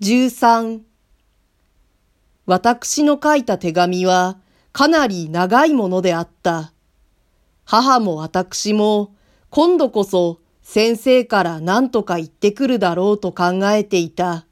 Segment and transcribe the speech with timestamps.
[0.00, 0.80] 13
[2.46, 4.38] 私の書いた手紙は
[4.72, 6.72] かなり長いものであった。
[7.66, 9.14] 母も私も
[9.50, 14.46] 今度こそ先生から何とか言ってくるだろうと考えていた。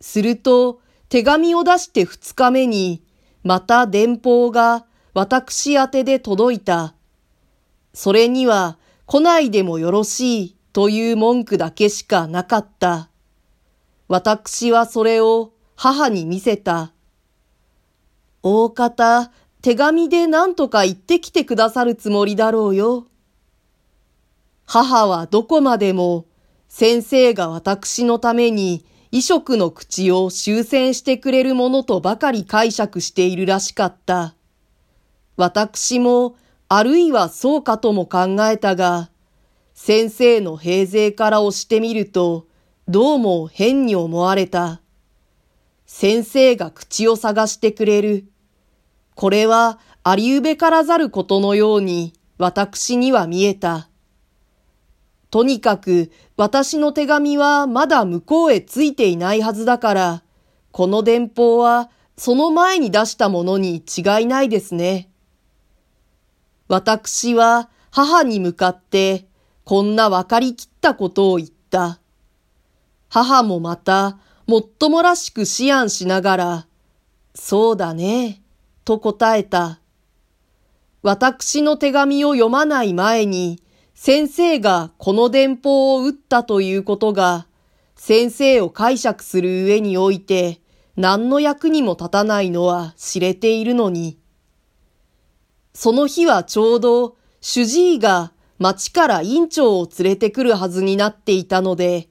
[0.00, 3.04] すると手紙を出して二日目に
[3.44, 6.96] また電報が私宛てで届いた。
[7.94, 13.09] それには来ないでもよろしいという文句だけしかなかった。
[14.10, 16.92] 私はそれを母に見せた。
[18.42, 19.30] 大方、
[19.62, 23.06] 手紙で何とか言ってきてくださるつもりだろうよ。
[24.66, 26.26] 母はどこまでも
[26.68, 34.34] 先生が私のために異色の口を修正してくれるものとばかり解釈しているらしかった。
[35.36, 36.34] 私も
[36.68, 39.08] あるいはそうかとも考えたが、
[39.72, 42.49] 先生の平勢から押してみると、
[42.92, 44.80] どうも変に思われた。
[45.86, 48.24] 先生が口を探してくれる。
[49.14, 53.88] これはありうべからざることのように私には見えた。
[55.30, 60.22] とにかく私の手紙はまだ向こうへついていないはずだから、
[60.72, 65.08] この電報はその前に出したものに違いないですね。
[66.66, 69.28] 私は母に向かって
[69.62, 72.00] こんな分かりきったことを言った。
[73.10, 76.66] 母もまた、もっともらしく思案しながら、
[77.34, 78.40] そうだね、
[78.84, 79.80] と答えた。
[81.02, 83.60] 私の手紙を読まない前に、
[83.94, 87.48] 先生がこの電報を打ったということが、
[87.96, 90.60] 先生を解釈する上において、
[90.94, 94.18] 何の役にも立たないのは知れているのに。
[95.74, 102.09] その日はちょうど、主治医が町から院長を連れてくるはずになっていたので、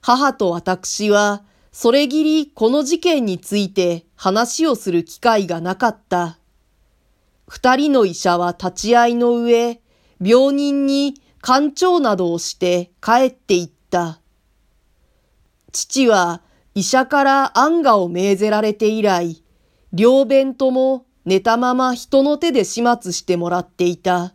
[0.00, 6.38] 母と私は、それぎりこの事件について話をする機会がなかった。
[7.46, 9.80] 二人の医者は立ち会いの上、
[10.20, 14.20] 病人に肝腸などをして帰っていった。
[15.72, 16.42] 父は
[16.74, 19.42] 医者から安価を命ぜられて以来、
[19.92, 24.34] 両弁とも寝たまま人の手で始末してもらっていた。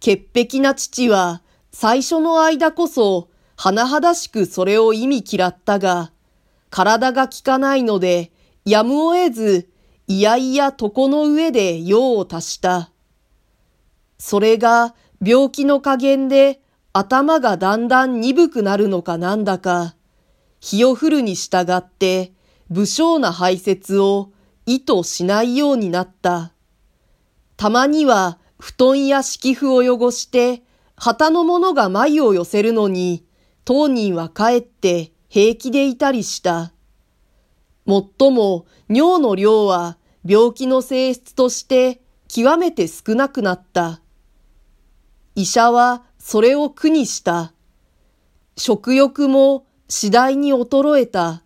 [0.00, 1.42] 潔癖な父は
[1.72, 3.28] 最初の間こそ
[3.58, 6.12] 甚だしくそれを意味嫌ったが、
[6.70, 8.30] 体が効かないので、
[8.64, 9.68] やむを得ず、
[10.06, 12.92] いやいや床の上で用を足した。
[14.16, 16.60] それが病気の加減で
[16.92, 19.96] 頭がだんだん鈍くなるのかなんだか、
[20.60, 22.32] 日を降るに従って
[22.70, 24.30] 武将な排泄を
[24.66, 26.52] 意図しないようになった。
[27.56, 30.62] たまには布団や敷布を汚して、
[30.94, 33.24] 旗の者が眉を寄せるのに、
[33.68, 36.72] 当人は帰って平気でいたりした。
[37.84, 44.00] もっとも尿の量は病気の性質として極めて少なくなった。
[45.34, 47.52] 医者はそれを苦にした。
[48.56, 51.42] 食欲も次第に衰えた。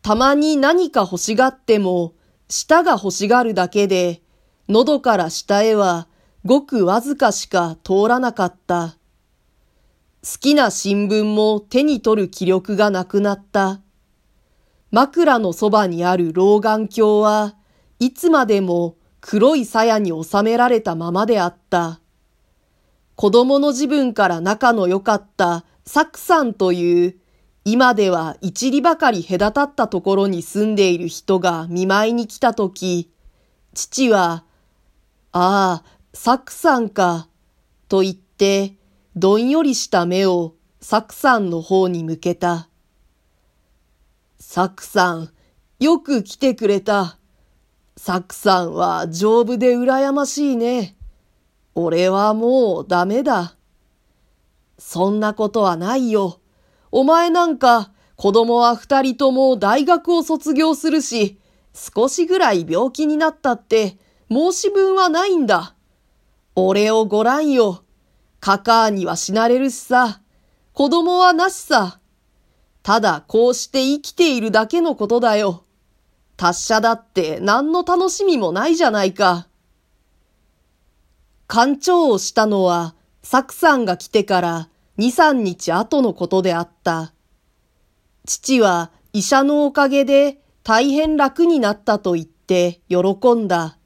[0.00, 2.14] たまに何か欲しがっても
[2.48, 4.22] 舌が欲しがるだけで
[4.70, 6.08] 喉から下へは
[6.46, 8.96] ごくわずかしか通らなかった。
[10.22, 13.80] 好きな新聞も手に取る気力がなくなった。
[14.90, 17.54] 枕のそばにある老眼鏡は
[18.00, 22.00] いつまでも黒い鞘に収められたままであった。
[23.16, 27.16] 子供の自分から仲の良かったサクさんという
[27.64, 33.10] 今では一里ばかり隔たったところに住んでいる人が見舞いに来たとき、
[33.72, 34.44] 父は、
[35.32, 37.28] ああ、サクさんか、
[37.88, 38.74] と言って
[39.16, 42.68] どんよりした目をサクさんの方に向けた。
[44.38, 45.30] サクさん、
[45.80, 47.18] よく来てくれた。
[47.96, 50.96] サクさんは丈夫で羨ましいね。
[51.74, 53.56] 俺はもうダメだ。
[54.78, 56.40] そんなことはないよ。
[56.92, 61.38] お前なんか子供は二人とも大学を卒業するし、
[61.74, 63.98] 少しぐらい病気になったって
[64.30, 65.74] 申し分はないんだ。
[66.54, 67.82] 俺をごらんよ。
[68.40, 70.20] カカーには死なれるしさ、
[70.72, 72.00] 子供はなしさ。
[72.82, 75.64] ただこうして生きているだけのことだよ。
[76.38, 79.46] 達者だって何の楽しみもないじゃないか。
[81.48, 87.12] 館長をしたのは、サクさんが来てから二三日後のことであった。
[88.24, 93.76] 父は医者のおかげで大変楽になったと言って喜んだ。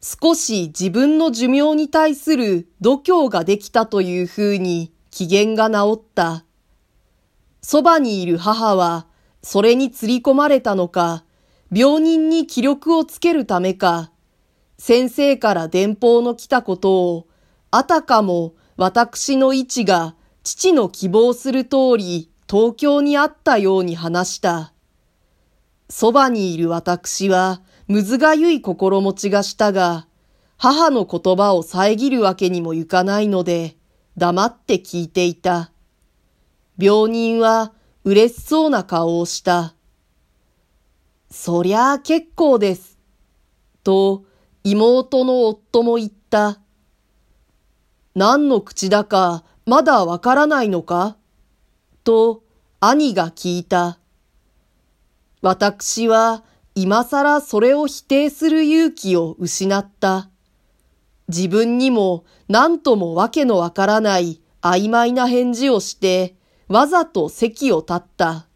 [0.00, 6.44] 少し自分の寿命に対する度胸ができたというふうに機嫌が治った。
[7.62, 9.06] そばにいる母は、
[9.42, 11.24] それに釣り込まれたのか、
[11.72, 14.12] 病人に気力をつけるためか、
[14.78, 17.26] 先生から電報の来たことを、
[17.70, 20.14] あたかも私の位置が
[20.44, 24.72] 父の希望する通り東京にあったように話した。
[25.88, 30.06] そばにいる私はむずがゆい心持ちがしたが、
[30.56, 33.76] 母の言葉を遮るわけにもいかないので、
[34.16, 35.70] 黙って聞いていた。
[36.78, 37.72] 病人は
[38.04, 39.74] 嬉しそうな顔をした。
[41.30, 42.98] そりゃあ結構です。
[43.84, 44.24] と、
[44.64, 46.58] 妹の夫も言った。
[48.16, 51.16] 何の口だかまだわからないのか
[52.02, 52.42] と
[52.80, 53.98] 兄が聞いた。
[55.42, 56.42] 私は
[56.78, 60.28] 今更それを否定する勇気を失った。
[61.26, 66.36] 自分にも何ともわけのわからない曖昧な返事をして、
[66.68, 68.46] わざと席を立った。